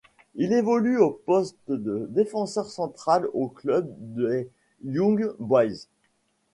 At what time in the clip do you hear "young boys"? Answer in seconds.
4.83-5.85